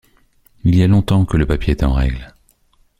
[0.63, 2.33] Il y a longtemps que le papier est en règle.